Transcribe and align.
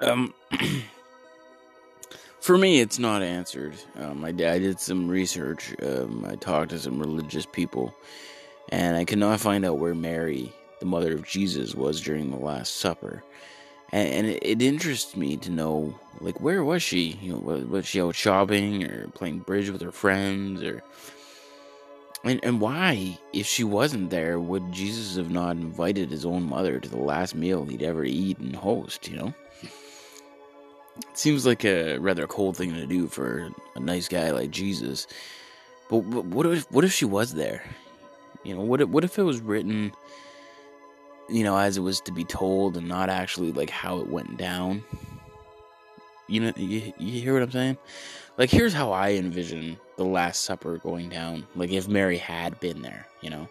Um, 0.00 0.32
for 2.40 2.56
me, 2.56 2.80
it's 2.80 2.98
not 2.98 3.22
answered. 3.22 3.74
Um, 3.96 4.24
I, 4.24 4.28
I 4.28 4.32
did 4.32 4.80
some 4.80 5.08
research. 5.08 5.74
Um, 5.82 6.24
I 6.28 6.36
talked 6.36 6.70
to 6.70 6.78
some 6.78 7.00
religious 7.00 7.46
people, 7.46 7.94
and 8.70 8.96
I 8.96 9.04
could 9.04 9.18
not 9.18 9.40
find 9.40 9.64
out 9.64 9.78
where 9.78 9.94
Mary, 9.94 10.52
the 10.80 10.86
mother 10.86 11.14
of 11.14 11.26
Jesus, 11.26 11.74
was 11.74 12.00
during 12.00 12.30
the 12.30 12.36
Last 12.36 12.76
Supper. 12.76 13.24
And, 13.90 14.08
and 14.08 14.26
it, 14.26 14.42
it, 14.42 14.62
interests 14.62 15.16
me 15.16 15.36
to 15.38 15.50
know, 15.50 15.98
like, 16.20 16.40
where 16.40 16.62
was 16.62 16.82
she? 16.82 17.18
You 17.22 17.32
know, 17.32 17.38
was, 17.38 17.64
was 17.64 17.86
she 17.86 18.00
out 18.00 18.14
shopping 18.14 18.84
or 18.84 19.08
playing 19.08 19.40
bridge 19.40 19.70
with 19.70 19.80
her 19.80 19.92
friends, 19.92 20.62
or 20.62 20.82
and 22.22 22.38
and 22.42 22.60
why, 22.60 23.18
if 23.32 23.46
she 23.46 23.64
wasn't 23.64 24.10
there, 24.10 24.38
would 24.38 24.72
Jesus 24.72 25.16
have 25.16 25.30
not 25.30 25.56
invited 25.56 26.10
his 26.10 26.26
own 26.26 26.42
mother 26.42 26.78
to 26.78 26.88
the 26.88 26.98
last 26.98 27.34
meal 27.34 27.64
he'd 27.64 27.82
ever 27.82 28.04
eat 28.04 28.38
and 28.38 28.54
host? 28.54 29.08
You 29.08 29.16
know. 29.16 29.34
It 30.98 31.18
seems 31.18 31.46
like 31.46 31.64
a 31.64 31.98
rather 31.98 32.26
cold 32.26 32.56
thing 32.56 32.74
to 32.74 32.86
do 32.86 33.06
for 33.06 33.50
a 33.74 33.80
nice 33.80 34.08
guy 34.08 34.30
like 34.30 34.50
Jesus. 34.50 35.06
But, 35.88 35.98
what 36.04 36.46
if 36.46 36.70
what 36.70 36.84
if 36.84 36.92
she 36.92 37.04
was 37.04 37.34
there? 37.34 37.64
You 38.44 38.54
know, 38.54 38.62
what 38.62 38.80
if, 38.80 38.88
what 38.88 39.04
if 39.04 39.18
it 39.18 39.22
was 39.22 39.40
written, 39.40 39.92
you 41.28 41.44
know, 41.44 41.56
as 41.56 41.76
it 41.76 41.80
was 41.80 42.00
to 42.02 42.12
be 42.12 42.24
told, 42.24 42.76
and 42.76 42.88
not 42.88 43.08
actually 43.08 43.52
like 43.52 43.70
how 43.70 43.98
it 43.98 44.08
went 44.08 44.36
down? 44.36 44.84
You 46.28 46.40
know, 46.40 46.52
you, 46.56 46.92
you 46.98 47.20
hear 47.20 47.32
what 47.32 47.42
I'm 47.42 47.50
saying? 47.50 47.78
Like, 48.36 48.50
here's 48.50 48.74
how 48.74 48.92
I 48.92 49.12
envision 49.12 49.78
the 49.96 50.04
Last 50.04 50.42
Supper 50.42 50.76
going 50.78 51.08
down. 51.08 51.46
Like, 51.56 51.70
if 51.70 51.88
Mary 51.88 52.18
had 52.18 52.60
been 52.60 52.82
there, 52.82 53.06
you 53.20 53.30
know, 53.30 53.48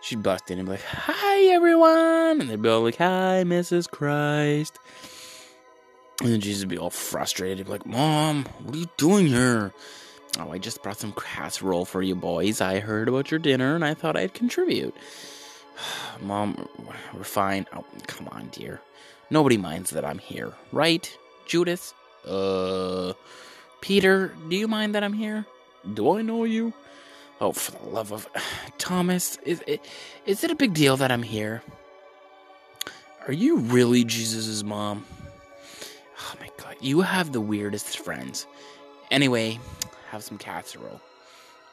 she'd 0.00 0.22
bust 0.22 0.50
in 0.50 0.58
and 0.58 0.66
be 0.66 0.72
like, 0.72 0.82
"Hi, 0.84 1.52
everyone," 1.52 2.40
and 2.40 2.48
they'd 2.48 2.62
be 2.62 2.68
all 2.68 2.82
like, 2.82 2.96
"Hi, 2.96 3.42
Mrs. 3.44 3.90
Christ." 3.90 4.78
And 6.20 6.32
then 6.32 6.40
Jesus 6.40 6.62
would 6.62 6.68
be 6.68 6.78
all 6.78 6.90
frustrated. 6.90 7.66
Be 7.66 7.72
like, 7.72 7.86
Mom, 7.86 8.44
what 8.64 8.74
are 8.74 8.78
you 8.78 8.88
doing 8.96 9.26
here? 9.28 9.72
Oh, 10.38 10.50
I 10.50 10.58
just 10.58 10.82
brought 10.82 10.98
some 10.98 11.12
casserole 11.12 11.84
for 11.84 12.02
you 12.02 12.14
boys. 12.14 12.60
I 12.60 12.80
heard 12.80 13.08
about 13.08 13.30
your 13.30 13.38
dinner 13.38 13.74
and 13.74 13.84
I 13.84 13.94
thought 13.94 14.16
I'd 14.16 14.34
contribute. 14.34 14.94
Mom, 16.20 16.68
we're 17.14 17.24
fine. 17.24 17.66
Oh, 17.74 17.84
come 18.06 18.28
on, 18.28 18.48
dear. 18.48 18.80
Nobody 19.30 19.56
minds 19.56 19.90
that 19.90 20.04
I'm 20.04 20.18
here, 20.18 20.52
right? 20.72 21.16
Judith? 21.46 21.94
Uh, 22.26 23.12
Peter, 23.80 24.34
do 24.48 24.56
you 24.56 24.68
mind 24.68 24.94
that 24.94 25.04
I'm 25.04 25.12
here? 25.12 25.46
Do 25.94 26.18
I 26.18 26.22
know 26.22 26.44
you? 26.44 26.72
Oh, 27.40 27.52
for 27.52 27.72
the 27.72 27.90
love 27.90 28.12
of 28.12 28.28
Thomas, 28.78 29.38
is 29.44 29.62
it, 29.66 29.84
is 30.26 30.42
it 30.42 30.50
a 30.50 30.56
big 30.56 30.74
deal 30.74 30.96
that 30.96 31.12
I'm 31.12 31.22
here? 31.22 31.62
Are 33.26 33.32
you 33.32 33.58
really 33.58 34.04
Jesus' 34.04 34.62
mom? 34.64 35.04
You 36.80 37.00
have 37.00 37.32
the 37.32 37.40
weirdest 37.40 37.98
friends. 37.98 38.46
Anyway, 39.10 39.58
have 40.10 40.22
some 40.22 40.38
casserole. 40.38 41.00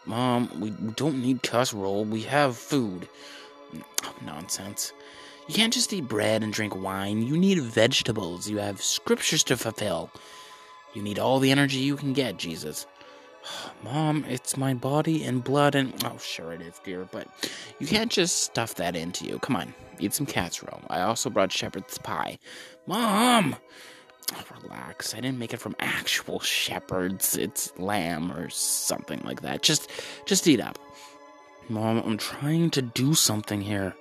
Mom, 0.06 0.50
we 0.60 0.70
don't 0.70 1.22
need 1.22 1.42
casserole. 1.42 2.06
We 2.06 2.22
have 2.24 2.58
food. 2.58 3.08
Nonsense. 4.24 4.94
You 5.48 5.54
can't 5.54 5.74
just 5.74 5.94
eat 5.94 6.08
bread 6.08 6.44
and 6.44 6.54
drink 6.54 6.76
wine. 6.76 7.22
You 7.22 7.38
need 7.38 7.60
vegetables. 7.60 8.50
You 8.50 8.58
have 8.58 8.82
scriptures 8.82 9.44
to 9.46 9.58
fulfill. 9.58 10.10
You 10.94 11.02
need 11.02 11.20
all 11.20 11.40
the 11.40 11.52
energy 11.52 11.78
you 11.78 11.98
can 11.98 12.14
get, 12.14 12.38
Jesus. 12.38 12.88
Mom, 13.84 14.26
it's 14.28 14.58
my 14.58 14.74
body 14.74 15.24
and 15.24 15.44
blood 15.44 15.76
and. 15.76 15.94
Oh, 16.04 16.18
sure 16.18 16.54
it 16.54 16.62
is, 16.62 16.80
dear, 16.84 17.08
but 17.12 17.28
you 17.80 17.88
can't 17.88 18.12
just 18.12 18.44
stuff 18.44 18.76
that 18.76 18.96
into 18.96 19.26
you. 19.26 19.40
Come 19.40 19.56
on, 19.56 19.74
eat 20.00 20.14
some 20.14 20.26
casserole. 20.26 20.82
I 20.90 21.02
also 21.02 21.30
brought 21.30 21.52
shepherd's 21.52 21.98
pie. 21.98 22.40
Mom! 22.88 23.56
Relax. 24.64 25.14
I 25.14 25.20
didn't 25.20 25.38
make 25.38 25.54
it 25.54 25.60
from 25.60 25.76
actual 25.80 26.40
shepherds. 26.40 27.38
It's 27.38 27.78
lamb 27.78 28.32
or 28.32 28.50
something 28.50 29.22
like 29.24 29.42
that. 29.42 29.62
Just 29.62 29.90
just 30.26 30.48
eat 30.48 30.60
up. 30.60 30.80
Mom, 31.70 32.00
I'm 32.00 32.18
trying 32.18 32.70
to 32.72 32.82
do 32.82 33.14
something 33.14 33.62
here. 33.62 33.96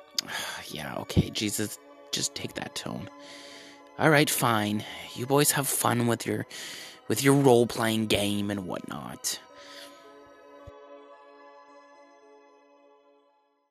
yeah, 0.68 0.96
okay, 0.98 1.30
Jesus, 1.30 1.78
just 2.12 2.34
take 2.34 2.54
that 2.54 2.74
tone. 2.74 3.08
All 3.98 4.10
right, 4.10 4.30
fine. 4.30 4.84
You 5.14 5.26
boys 5.26 5.52
have 5.52 5.68
fun 5.68 6.06
with 6.06 6.26
your 6.26 6.46
with 7.08 7.22
your 7.22 7.34
role-playing 7.34 8.06
game 8.06 8.50
and 8.50 8.66
whatnot. 8.66 9.40